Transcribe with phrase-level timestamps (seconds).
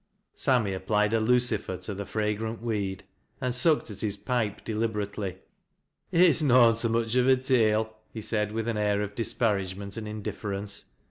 [0.33, 3.03] Sammy applied a lueifer to the fragrant weed,
[3.39, 5.37] and sucked at his pipe deliberately."
[6.11, 10.07] It's noan so much of a tale," he said, with an air of disparagement and
[10.07, 10.85] indifference.